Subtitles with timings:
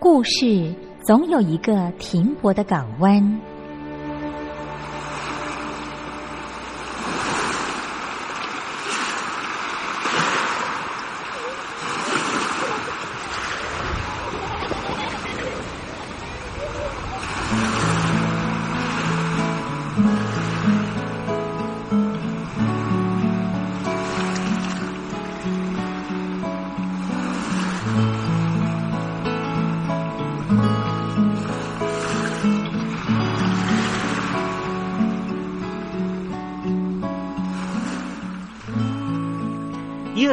[0.00, 3.40] 故事总有一个停泊的港湾。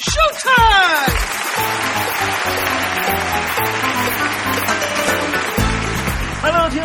[0.00, 1.08] Showtime!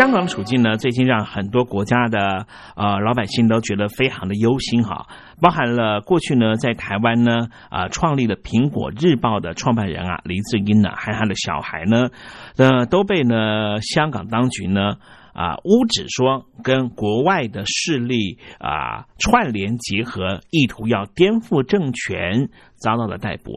[0.00, 5.06] 香港的处境呢，最近让很多国家的呃老百姓都觉得非常的忧心哈。
[5.42, 12.08] 包含了过去呢，在台湾呢啊创立了《苹果日报》的创办人啊黎智英呢，还有他的小孩呢，
[12.56, 14.94] 呃都被呢香港当局呢
[15.34, 23.52] 啊污指说跟国外的势力啊串联结合，意图要颠覆政权，遭到了逮捕。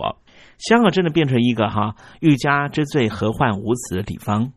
[0.57, 4.51] 香港真的变成一个哈欲加之罪何患无辞的地方。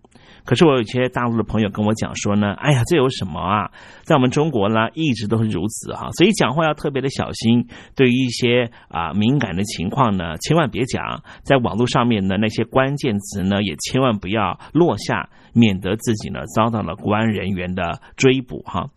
[0.46, 3.70] 可是我有一些大陆的朋友跟我讲说呢，哎呀，这有什么啊？
[4.04, 7.66] 在我们中国呢，一直都是如此哈，所以讲话要特别的小心。
[7.94, 11.22] 对于一些啊敏感的情况呢，千万别讲。
[11.42, 18.88] 在网络上面的那些关键词呢，也千万不要落下，免得自己呢遭到了国安人员的追捕哈。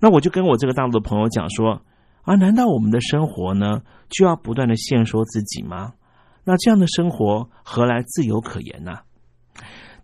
[0.00, 1.82] 那我就跟我这个大陆的朋友讲说
[2.22, 5.92] 啊，难道我们的生活呢就要不断的限说自己吗？
[6.44, 9.00] 那这样的生活何来自由可言呢？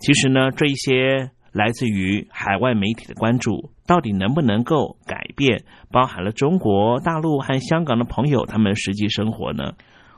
[0.03, 5.63] 其实呢，这一些来自于海外媒体的关注，到底能不能够改变
[5.93, 9.75] 包含了中国大陆和香港的朋友他们实际生活呢？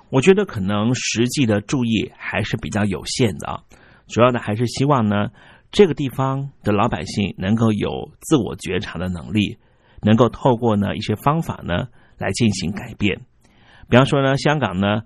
[0.09, 3.61] 我觉得可能实际的注意还是比较有限的啊。
[4.09, 5.29] 主要的还是希望呢，
[5.71, 9.59] 这个地方的老百姓能够有自我觉察的能力，
[10.01, 13.21] 能够透过呢一些方法呢来进行改变。
[13.91, 15.03] 比方说呢，香港呢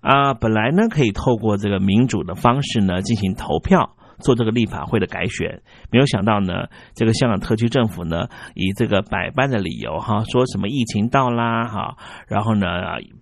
[0.00, 3.96] 啊，本来呢可以透过这个民主的方式呢进行投票。
[4.20, 11.96] 做这个立法会的改选，没有想到呢，这个香港特区政府呢，以这个百般的理由哈，说什么疫情到啦哈，
[12.28, 12.66] 然后呢，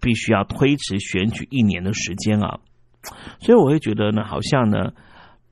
[0.00, 2.60] 必须要推迟选举一年的时间啊，
[3.40, 4.92] 所以我会觉得呢，好像呢，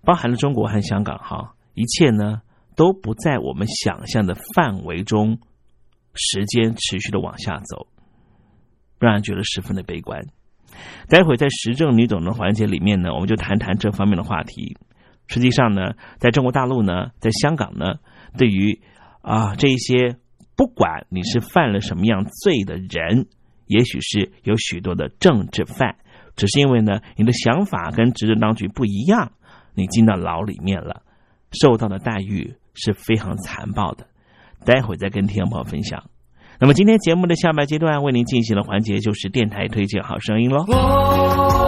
[0.05, 2.43] 包含了中国和香港哈，一切呢
[2.75, 5.39] 都不在我们想象的范围中，
[6.15, 7.87] 时间持续的往下走，
[8.99, 10.23] 让人觉得十分的悲观。
[11.09, 14.77] 待会在时政女总的环节里面呢，我们就谈谈这方面的话题。
[15.29, 17.95] 实际上呢，在中国大陆呢，在香港呢，
[18.39, 18.81] 对于
[19.23, 20.17] 啊这一些
[20.57, 23.27] 不管你是犯了什么样罪的人，
[23.67, 25.97] 也许是有许多的政治犯，
[26.37, 29.33] 只是因为呢你的想法跟执政当局不一样，
[29.75, 31.03] 你进到牢里面了，
[31.53, 34.07] 受到的待遇是非常残暴的。
[34.65, 36.05] 待会再跟听众朋友分享。
[36.59, 41.66] 那么今天节目的下半阶段为您进行的环节就是电台推荐好声音喽。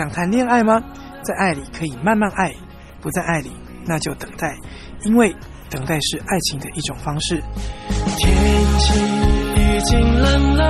[0.00, 0.82] 想谈恋爱吗？
[1.20, 2.50] 在爱里可以慢慢爱，
[3.02, 3.52] 不在爱里
[3.84, 4.56] 那就等待，
[5.04, 5.36] 因为
[5.68, 7.42] 等待是爱情的一种方式。
[8.16, 8.34] 天
[8.78, 8.98] 气
[9.56, 10.64] 已经冷了，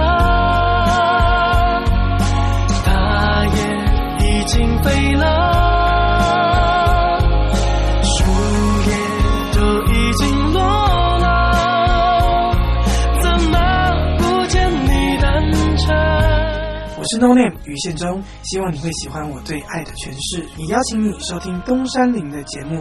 [2.85, 3.55] 大雁
[4.19, 5.40] 已经飞了。
[17.11, 20.47] 是 No Name 于宪忠，希望你会喜欢我对爱的诠释。
[20.57, 22.81] 也邀请你收听东山林的节目。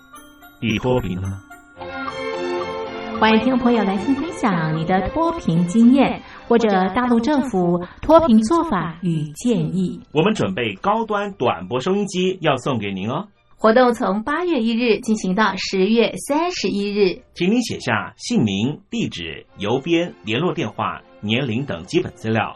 [0.63, 1.41] 你脱贫了吗？
[3.19, 9.99] 欢迎听众朋友来信分享你的脱贫经验，或者大陆政府脱贫做法与建议。
[10.11, 13.27] 我们准备高端短波收音机要送给您哦。
[13.57, 22.55] 活动从八月一日进行到十月三十一日，请您写下姓名、地址、邮编、联络电话、年龄等基本资料。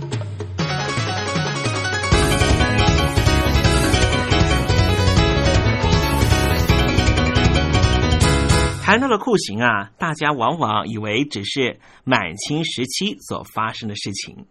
[8.91, 14.45] 谈到了酷刑啊，大家往往以为只是满清时期所发生的事情，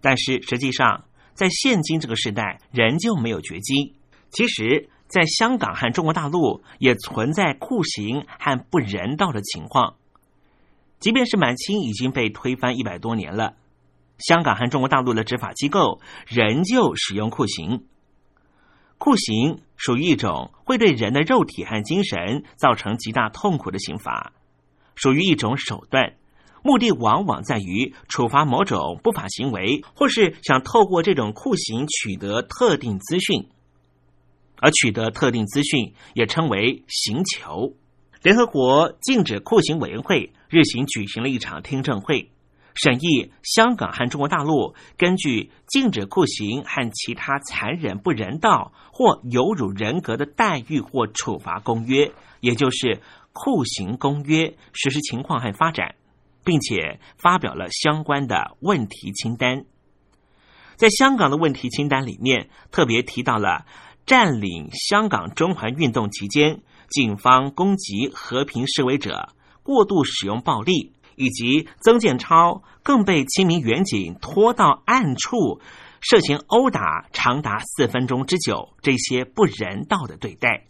[0.00, 3.94] 但是实际上，在现今这个时代，仍旧没有绝迹。
[4.30, 9.96] 其实，在香港和中国大陆也存在酷刑和不人道的情况。
[10.98, 13.56] 即便是满清已经被推翻一百多年了，
[14.16, 17.84] 香港和中国大陆的执法机构仍旧使用酷刑。
[19.02, 24.32] 酷刑属于一种会对人的肉体和精神造成极大痛苦的刑罚，
[24.94, 26.14] 属于一种手段，
[26.62, 33.48] 目的往往在于处罚某种不法行为，或是想透过这种酷刑取得特定资讯。
[34.58, 37.74] 而取得特定资讯也称为刑求。
[38.22, 42.30] 联合国禁止酷刑委员会日前举行了一场听证会。
[42.74, 52.06] 审议香港和中国大陆根据《禁止酷刑和其他残忍不人道或有辱人格的待遇或处罚公约》，
[52.40, 52.86] 也就是
[53.32, 55.94] 《酷刑公约》实施情况和发展，
[56.44, 59.64] 并且发表了相关的问题清单。
[60.76, 63.66] 在香港的问题清单里面，特别提到了
[64.06, 69.28] 占领香港中环运动期间，警方攻击和平示威者，
[69.62, 70.92] 过度使用暴力。
[71.16, 75.60] 以及曾建超更被七名远警拖到暗处，
[76.00, 80.64] 涉嫌殴打长达四分钟之久，这些不人道的对待。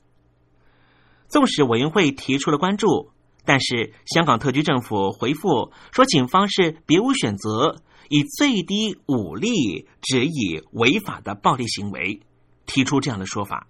[1.28, 3.10] 纵使委员会提出了关注，
[3.46, 12.20] 但是香港特区政府回复说，警方是别无选择，以最低武力指以违法的暴力行为，
[12.66, 13.66] 提出这样的说法，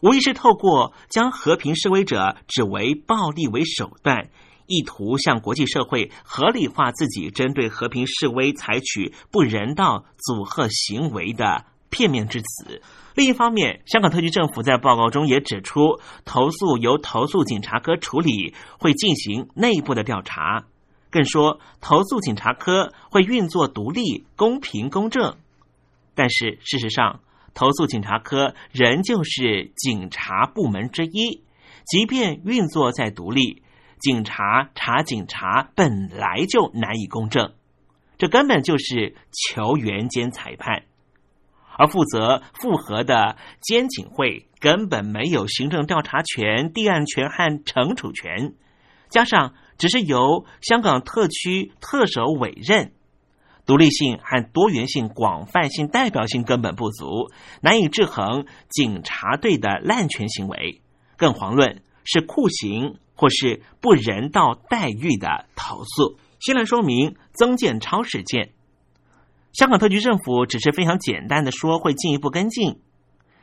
[0.00, 4.30] 无疑是透过将和平示威者指为暴力为手段。
[4.66, 12.82] 意图向国际社会合理化自己针对和平示威采取不人道阻吓行为的片面之词。
[13.14, 20.64] 另一方面，香港特区政府在报告中也指出，投诉由投诉警察科处理，会进行内部的调查。
[21.10, 25.36] 更说，投诉警察科会运作独立、公平、公正。
[26.14, 27.20] 但是事实上，
[27.52, 31.42] 投诉警察科仍旧是警察部门之一，
[31.84, 33.62] 即便运作在独立。
[34.02, 37.52] 警察查警察本来就难以公正，
[38.18, 40.82] 这根本就是球员兼裁判，
[41.78, 48.54] 而负责复核的监警会根本没有行政调查权、立案权和惩处权，
[49.08, 52.90] 加上只是由香港特区特首委任，
[53.64, 60.82] 独立性和多元性、广泛性、代表性根本不足，难以制衡警察队的滥权行为，
[61.16, 62.96] 更遑论是酷刑。
[63.14, 66.18] 或是不人道待遇的投诉。
[66.40, 68.52] 先来说明曾建超事件，
[69.52, 72.80] 香港特区政府只是非常简单的说会进一步跟进。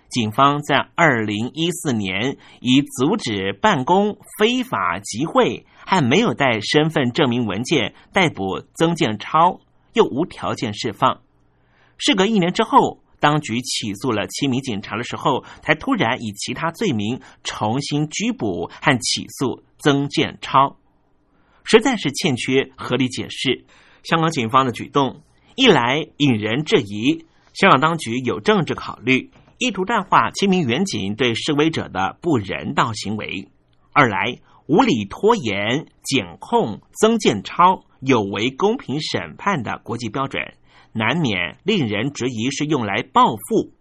[0.10, 9.60] 警方在二零一四年以阻止办公、非法集会还没有带身份证明文件逮捕曾建超，
[9.94, 11.22] 又无条件释放。
[11.98, 13.04] 事隔一年之后。
[13.20, 20.78] 当局起诉了七名警察的时候，才突然以其他罪名重新拘捕和起诉曾建超。
[21.64, 23.66] 实在是欠缺合理解释。
[24.04, 25.22] 香港警方的举动，
[25.56, 33.50] 一来引人质疑香港当局有政治考虑，意图淡化七名远警对示威者的不人道行为；
[33.92, 40.42] 二来无理拖延检控曾建超有违公平审判的国际标准，
[40.94, 43.72] 难免令人质疑是用来报复。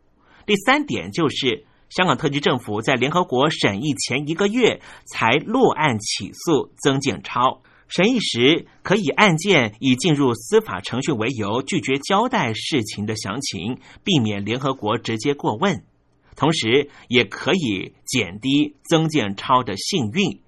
[0.47, 15.85] 第三点就是香港特区政府在联合国审议前一个月才落案起诉曾建超，审议时可以案件已进入司法程序为由拒绝交代事情的详情，避免联合国直接过问，
[16.37, 20.41] 同时也可以减低曾建超的幸运。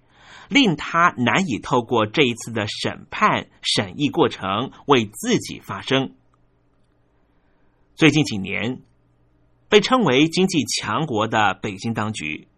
[0.49, 6.11] 令他难以透过这一次的审判审议过程为自己发声。
[8.01, 8.81] 最近几年，
[9.69, 12.49] 被称为经济强国的北京当局，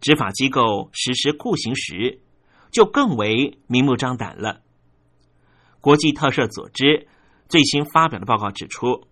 [0.00, 2.22] 执法机构实施酷刑时，
[2.70, 4.62] 就更为明目张胆了。
[5.82, 7.06] 国际特赦组织
[7.50, 9.06] 最新发表的报告指出，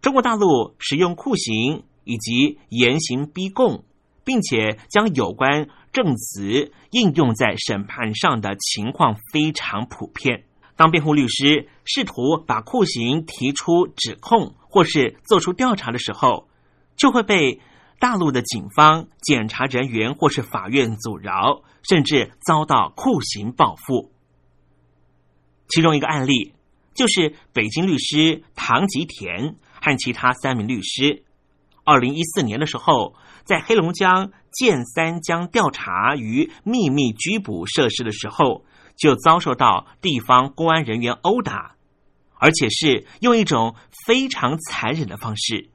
[0.00, 3.84] 中国大陆使用酷刑以及严刑逼供，
[4.24, 5.68] 并且将有关。
[5.92, 10.44] 证词应用在审判上的情况非常普遍。
[10.76, 16.48] 当辩护律师试图把酷刑提出指控或是做出调查的时候，
[16.96, 17.60] 就会被
[17.98, 24.12] 大陆的警方、检察人员或是法院阻挠，甚至遭到酷刑报复。
[25.68, 26.54] 其中一个案例
[26.94, 31.24] 就是北京律师唐吉田和其他三名律师，
[31.84, 33.14] 二零一四年的时候。
[33.44, 41.76] 在黑龙江建三江调查与秘密拘捕设施的时候，就遭受到地方公安人员殴打，
[42.38, 43.74] 而且是用一种
[44.06, 45.70] 非常残忍的方式。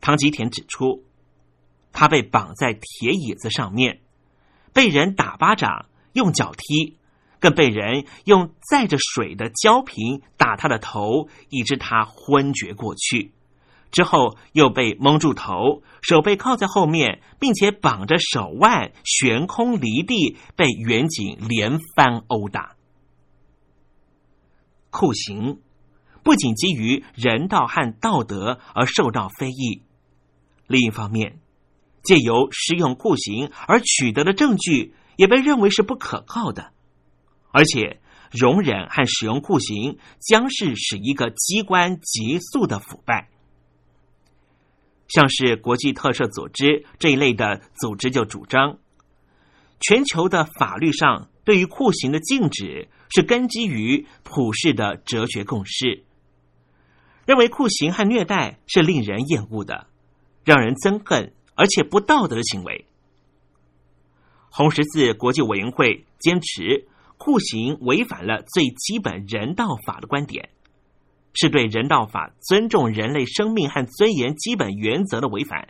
[0.00, 1.04] 唐吉田指出，
[1.92, 4.00] 他被绑在铁椅子上面，
[4.72, 6.98] 被人打巴掌、用脚踢，
[7.38, 13.32] 更被人用载着水的胶瓶打他的头，以致他昏厥过去。
[13.90, 22.74] 之后又被蒙住头，手被铐在后面，并且绑着手腕悬空离地，被远警连番殴打。
[24.92, 25.60] 酷刑
[26.22, 29.82] 不仅基于人道和道德而受到非议，
[30.68, 31.40] 另一方面，
[32.04, 36.72] 借由使用酷刑而取得的证据也被认为是不可靠的，
[37.50, 38.00] 而且
[38.30, 43.30] 容忍和使用酷刑将是使一个机关急速的腐败。
[45.08, 48.78] 像是国际特赦组织这一类的组织就主张，
[49.80, 56.04] 全球的法律上对于酷刑的禁止是根基于普世的哲学共识，
[57.26, 59.86] 认为酷刑和虐待是令人厌恶的、
[60.44, 62.86] 让人憎恨而且不道德的行为。
[64.50, 70.50] 红十字国际委员会坚持酷刑违反了最基本人道法的观点。
[71.34, 75.68] 是对人道法尊重人类生命和尊严基本原则的违反。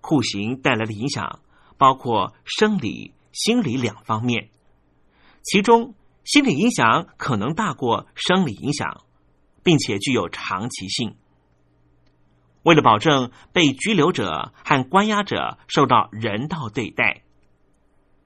[0.00, 1.40] 酷刑带来的影响
[1.76, 4.48] 包括生理、心理两方面，
[5.42, 5.94] 其中
[6.24, 9.04] 心理影响可能大过生理影响，
[9.62, 11.16] 并且具有长期性。
[12.62, 17.22] 为了保证被拘留者和关押者受到人道对待，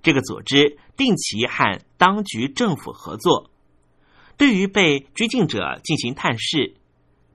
[0.00, 3.50] 这个组织定期和当局政府合作。
[4.36, 6.76] 对于被拘禁者进行探视，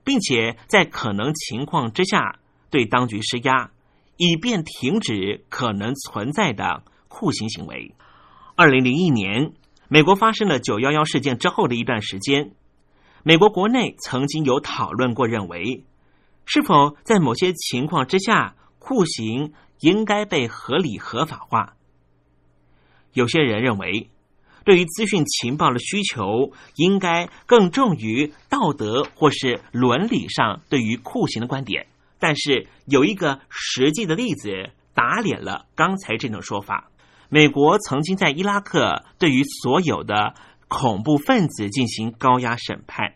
[0.04, 2.40] 并且在可能情况之下
[2.72, 3.70] 对当局施压，
[4.18, 6.84] 以便停止可能存在的
[7.16, 7.96] 酷刑行为。
[8.58, 9.54] 二零零一年，
[9.88, 12.52] 美国发生了九幺幺事件之后的一段时间，
[13.24, 15.86] 美国国内曾经有讨论过，认为
[16.46, 21.78] 是否在某些情况之下，酷刑应该被合理合法化。
[23.14, 24.10] 有些人认为。
[24.66, 31.86] 对于资讯情报的需求，应该更重于道德或是伦理上对于酷刑的观点。
[32.18, 36.90] 但是有一个实际的例子打脸了刚才这种说法：
[37.30, 40.36] 美国曾经在伊拉克对于所有的
[40.68, 43.16] 恐怖分子进行高压审判，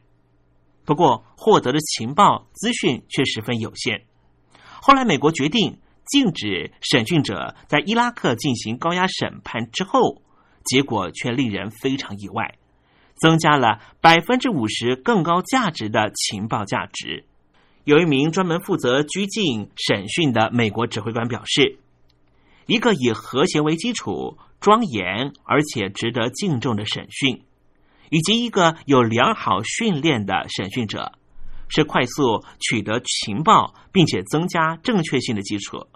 [0.86, 4.06] 不过获得的情报资讯却十分有限。
[4.82, 10.22] 后来美国决定禁止审讯者在伊拉克进行高压审判之后。
[10.66, 12.56] 结果却令人非常意外，
[13.16, 17.26] 增加了百分之五十更高价值的情报价值。
[17.86, 21.80] 有一名专门负责拘禁审讯的美国指挥官表示
[22.70, 27.44] ：“一个以和谐为基础、庄严而且值得敬重的审讯，
[28.12, 31.14] 以及一个有良好训练的审讯者，
[31.68, 35.88] 是快速取得情报并且增加正确性的基础。”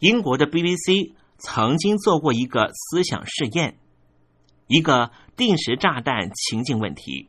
[0.00, 3.76] 英国的 BBC 曾经做过一个思想试验。
[4.68, 7.28] 一个定时炸弹情境问题。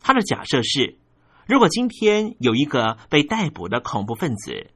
[0.00, 0.98] 他的假设是，
[1.48, 4.70] 如果今天有一个被逮捕的恐怖分子，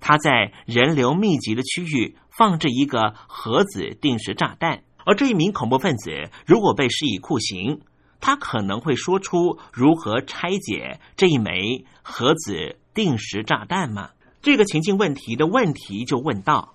[0.00, 6.10] 他在人流密集的区域放置一个核子定时炸弹，而这一名恐怖分子
[6.46, 7.80] 如果被施以酷刑，
[8.20, 14.10] 他可能会说出如何拆解这一枚核子定时炸弹吗？
[14.42, 16.74] 这个情境问题的问题就问到：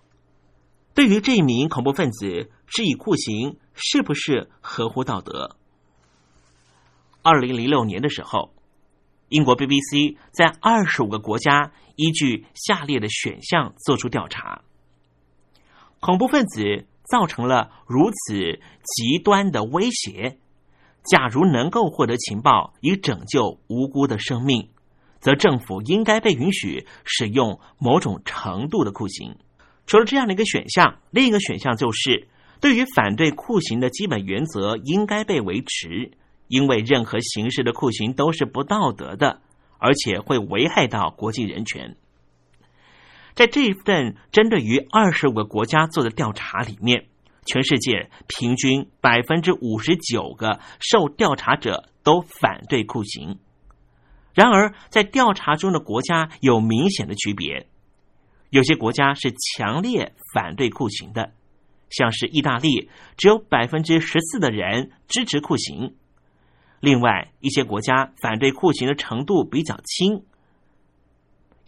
[0.94, 5.56] 对于这一名恐怖分子施以酷刑，是不是合乎道德？
[7.22, 8.54] 二零零六年的时候，
[9.28, 14.62] 英国 BBC 在二十五个国家依据下列的选项做出调查：
[16.00, 20.38] 恐怖分子造成了如此极端的威胁，
[21.04, 24.70] 假如能够获得情报以拯救无辜的生命，
[25.20, 29.36] 则政府应该被允许使用某种程度的酷刑。
[29.86, 32.28] 除了这样的一个选项，另一个选项就是
[32.62, 36.12] 对于反对酷刑的基本原则应该被维持。
[36.48, 39.40] 因为任何形式的酷刑都是不道德的，
[39.78, 41.96] 而且会危害到国际人权。
[43.40, 47.06] 在这一份针对于二十五个国家做的调查里面，
[47.46, 53.40] 全世界平均百分之五十九个受调查者都反对酷刑。
[54.34, 57.66] 然而，在调查中的国家有明显的区别，
[58.50, 61.32] 有些国家是强烈反对酷刑的，
[61.90, 65.96] 像是意大利，只有百分之十四的人支持酷刑。
[66.82, 70.26] 另外一些国家反对酷刑的程度比较轻，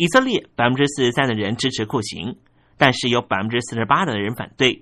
[0.02, 2.36] 以色列百分之四十三的人支持酷刑，
[2.76, 4.82] 但是有百分之四十八的人反对；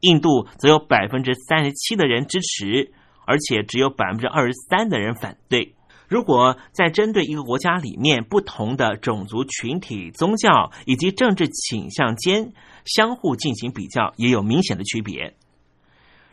[0.00, 2.92] 印度则有百分之三十七的人支持，
[3.24, 5.74] 而且只有百分之二十三的人反对。
[6.06, 12.52] 如果在针对一个国家里面不同的种族群体、宗教以及政治倾向间
[12.84, 15.34] 相互进行比较，也有明显的区别。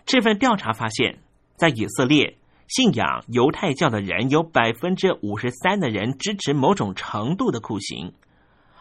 [0.06, 1.20] 这份调查发现，
[1.56, 2.38] 在以色列。
[2.70, 8.14] 信仰犹太教的人有百分之五十三的人支持某种程度的酷刑，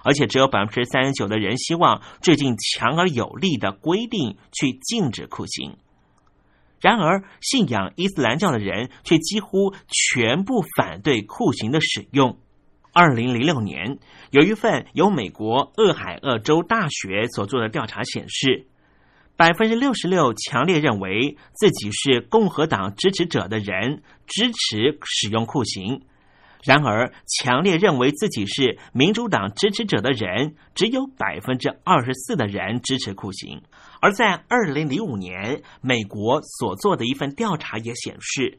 [0.05, 5.79] 而且只有百分之三十九的人希望制定强而有力的规定去禁止酷刑。
[6.83, 12.39] 然而，信仰伊斯兰教的人却几乎全部反对酷刑的使用。
[12.93, 13.99] 二零零六年，
[14.31, 18.67] 有一份由美国俄亥俄州大学所做的调查显示。
[19.39, 26.03] 百分之六十六强烈认为自己是共和党支持者的人支持使用酷刑，
[26.65, 33.63] 然而强烈认为自己是民主党支持者的人只有百分之二十四的人支持酷刑。
[34.01, 38.59] 而在二零零五年，美国所做的一份调查也显示，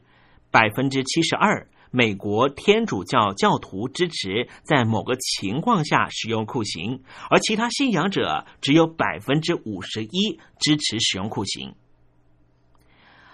[0.50, 1.68] 百分之七十二。
[1.90, 11.74] 美国天主教教徒支持在某个情况下使用酷刑，而其他信仰者只有百分之五十一支持使用酷刑。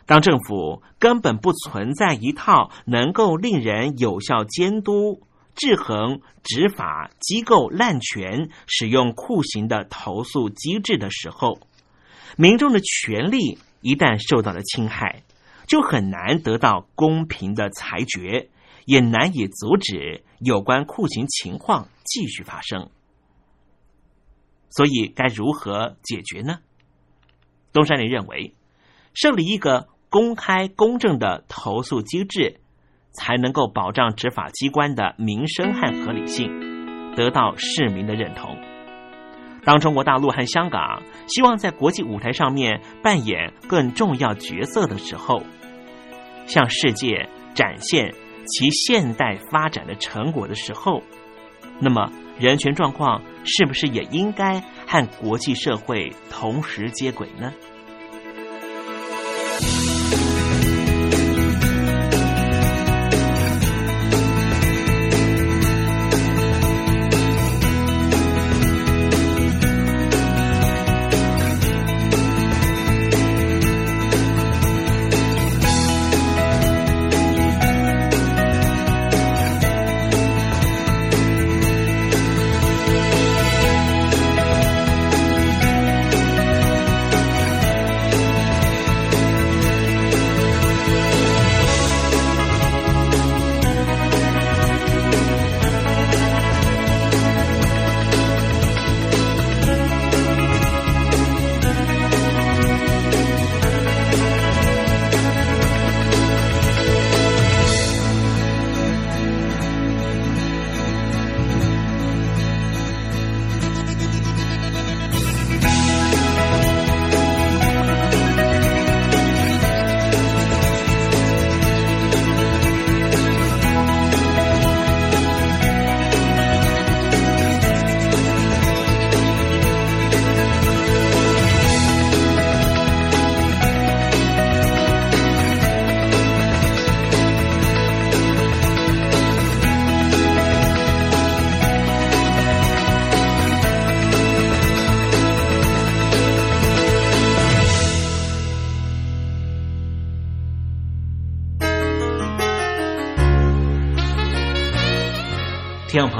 [0.06, 5.20] 当政府根本不存在一套能够令人有效监督、
[5.54, 11.58] 制衡、执法机构滥权使用酷刑的投诉机制的时候，
[12.36, 15.24] 民众的权利一旦受到了侵害。
[15.66, 18.50] 就很难得到公平的裁决，
[18.84, 22.90] 也难以阻止有关酷刑情况继续发生。
[24.70, 26.58] 所以，该如何解决呢？
[27.72, 28.54] 东山林认为，
[29.14, 32.60] 设立一个公开公正的投诉机制，
[33.12, 38.55] 才能够保障执法机关的民生和合理性，得到市民的认同。
[39.66, 45.42] 当中国大陆和香港希望在国际舞台上面扮演更重要角色的时候，
[46.46, 48.14] 向世界展现
[48.46, 51.02] 其现代发展的成果的时候，
[51.80, 57.52] 那么人权状况是不是也应该和国际社会同时接轨呢？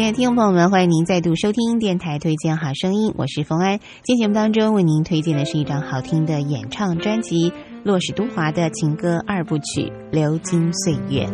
[0.00, 3.78] 亲爱的听众朋友们，欢迎您再度收听电台推荐好声音，我是冯安。
[4.02, 7.52] 今天节目当中为您推荐的是一张好听的演唱专辑——
[7.84, 11.26] 洛史都华的情歌二部曲《流金岁月》。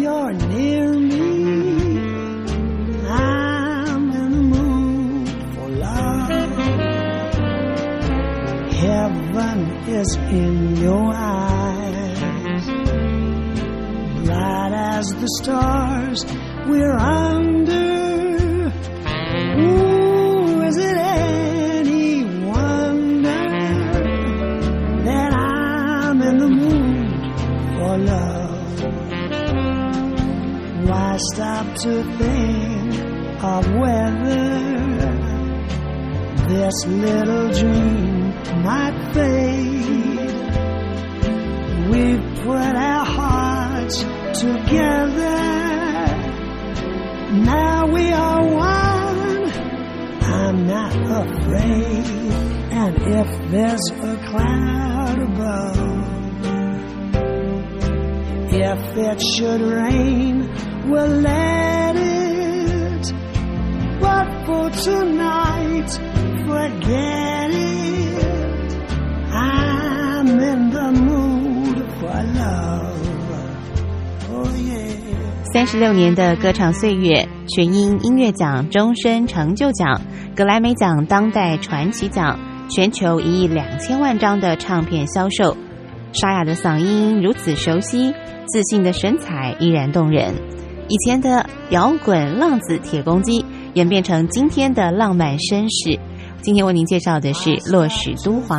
[0.00, 1.98] You're near me,
[3.08, 6.30] I'm in the mood for love.
[8.72, 12.66] Heaven is in your eyes,
[14.24, 16.24] bright as the stars
[16.68, 18.07] we're under.
[31.82, 32.94] To think
[33.40, 34.48] of whether
[36.48, 38.30] this little dream
[38.64, 39.78] might fade?
[41.88, 44.02] We've put our hearts
[44.40, 45.38] together.
[47.44, 49.52] Now we are one.
[50.20, 50.96] I'm not
[51.28, 52.06] afraid.
[52.72, 55.78] And if there's a cloud above,
[58.50, 63.12] if it should rain, we'll let it.
[64.00, 65.90] But for tonight,
[66.46, 68.76] forget it.
[69.30, 72.94] I'm in the mood for love.
[74.30, 75.52] Oh yeah.
[75.52, 80.00] 三十六年的歌唱岁月，全英音乐奖终身成就奖、
[80.36, 82.38] 格莱美奖当代传奇奖，
[82.70, 85.56] 全球一亿两千万张的唱片销售，
[86.12, 88.14] 沙哑的嗓音如此熟悉，
[88.46, 90.34] 自信的身材依然动人。
[90.88, 95.98] 以前的摇滚浪子铁公鸡，演变成今天的浪漫绅士。
[96.40, 98.58] 今天为您介绍的是洛史都华。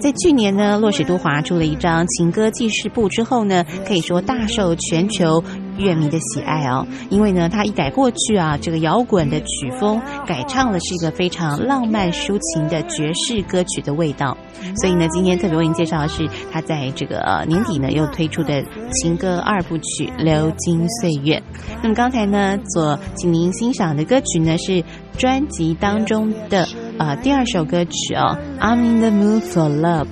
[0.00, 5.44] 在去年呢，洛史都华出了一张情歌记事簿之后呢，可以说大受全球
[5.78, 6.86] 乐迷的喜爱哦。
[7.08, 14.36] 因为呢，他一改过去啊这个摇滚的曲风，改唱了是一个非常浪漫抒情的爵士歌曲的味道。
[14.76, 18.62] 所以呢，今天特别为您介绍的是他在这个、年底呢又推出的
[18.92, 21.36] 情歌二部曲《流金岁月》。
[21.82, 24.82] 那么刚才呢所请您欣赏的歌曲呢是
[25.16, 26.66] 专辑当中的
[26.98, 30.06] 呃第二首歌曲哦，《I'm in the Mood for Love》。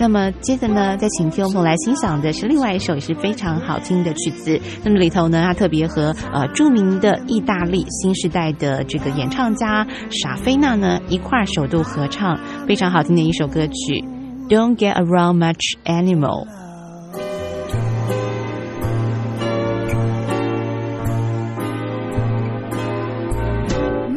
[0.00, 4.58] 那么接着呢，再请听众朋友来欣赏的是另外一首也是非常好听的曲子。
[4.82, 14.02] 那么里头呢，它特别和呃著名的意大利新时代的这个演唱家傻菲娜呢一块儿首度合唱，非常好听的一首歌曲
[14.48, 16.46] 《Don't Get Around Much animal.》。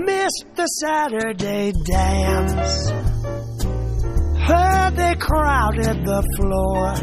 [0.05, 2.93] Miss the Saturday dance.
[4.45, 6.93] Heard they crowded the floor.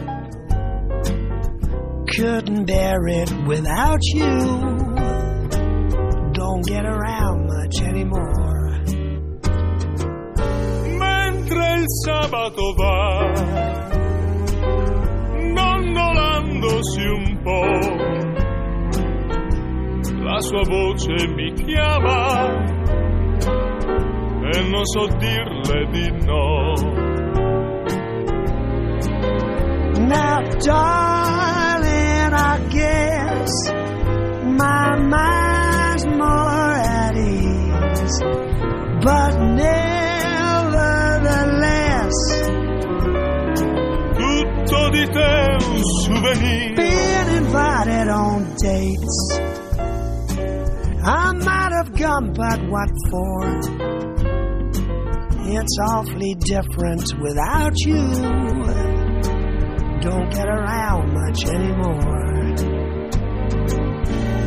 [2.14, 4.28] Couldn't bear it without you.
[6.34, 8.82] Don't get around much anymore.
[10.98, 13.32] Mentre il sabato va,
[15.54, 17.80] dondolandosi un po',
[20.24, 22.68] la sua voce mi chiama
[24.52, 27.09] e non so dirle di no.
[30.10, 33.70] Now, darling, I guess
[34.42, 38.18] my mind's more at ease.
[39.04, 42.14] But nevertheless,
[44.18, 46.74] Tutto di te un souvenir.
[46.74, 49.38] Being invited on dates.
[51.04, 53.60] I might have gone, but what for?
[55.52, 58.89] It's awfully different without you.
[60.00, 62.54] Don't get around much anymore.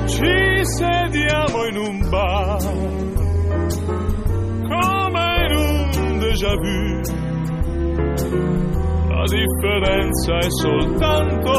[0.07, 2.59] Ci sediamo in un bar,
[4.67, 7.01] come in un déjà vu.
[9.09, 11.53] La differenza è soltanto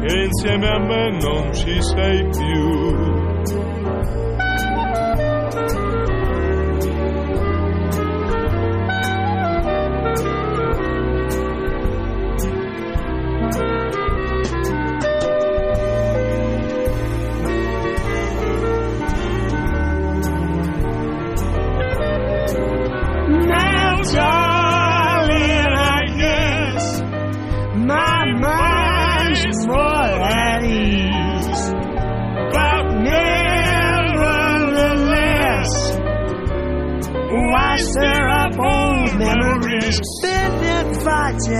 [0.00, 3.65] che insieme a me non ci sei più.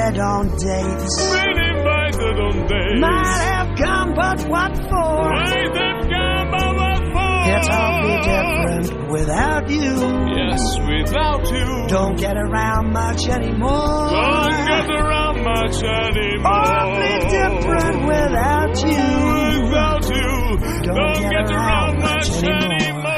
[0.06, 1.32] Invited on dates.
[1.32, 3.00] Been invited on dates.
[3.00, 5.30] Might have come, but what for?
[5.30, 7.36] Might have come, but what for?
[7.48, 9.94] It's awfully different without you.
[10.36, 11.88] Yes, without you.
[11.88, 14.10] Don't get around much anymore.
[14.10, 16.52] Don't get around much anymore.
[16.52, 19.62] Awfully different without you.
[19.66, 20.36] Without you.
[20.82, 23.04] Don't, get, around much anymore.
[23.04, 23.15] Around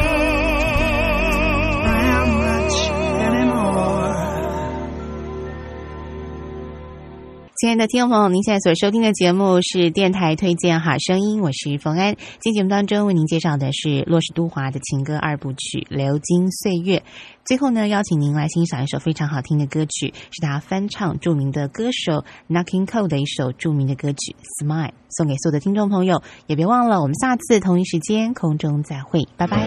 [7.60, 12.14] 亲爱的听众朋友，您现在所收听的节目是电台推荐好声音，我是冯安。
[12.38, 16.98] 今天节目当中为您介绍的是洛氏都华的情歌二部曲《流金岁月》。
[17.44, 26.22] 最后呢，邀请您来欣赏一首非常好听的歌曲，是他翻唱著名的歌手 Knocking Cole 的一首著名的歌曲《Smile》，送给所有的听众朋友。
[26.46, 29.66] 也别忘了，我们下次同一时间空中再会，拜拜。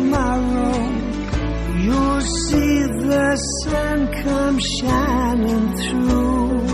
[2.21, 6.67] see the sun come shining through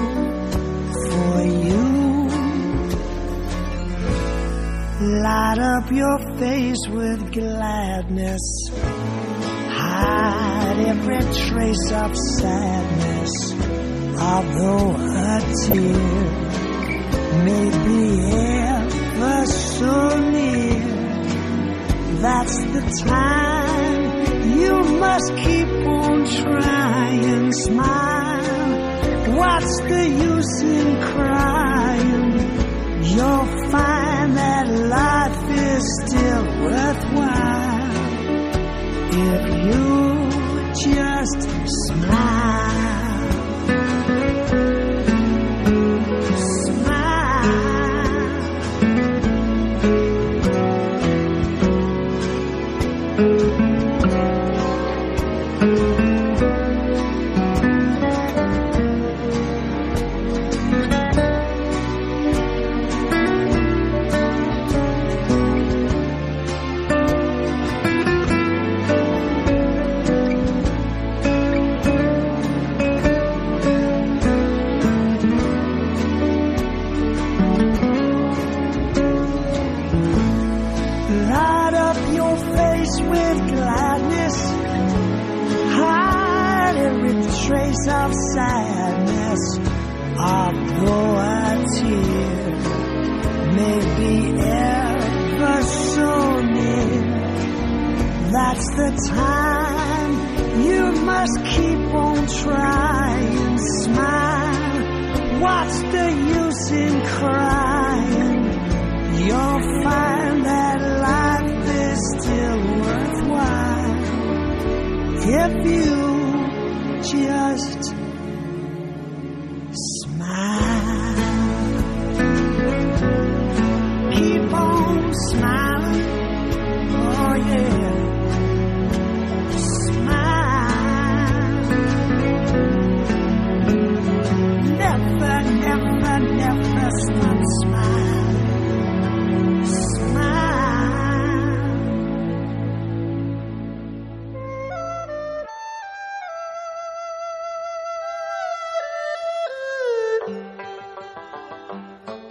[1.08, 1.88] for you.
[5.22, 8.46] Light up your face with gladness.
[9.70, 13.34] Hide every trace of sadness.
[14.20, 16.28] Although a tear
[17.46, 18.02] may be
[18.68, 20.80] ever so near,
[22.22, 23.57] that's the time
[24.56, 27.52] you must keep on trying.
[27.52, 29.38] Smile.
[29.38, 32.32] What's the use in crying?
[33.04, 37.57] You'll find that life is still worthwhile